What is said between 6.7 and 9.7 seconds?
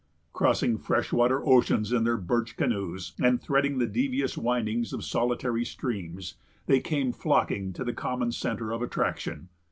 came flocking to the common centre of attraction.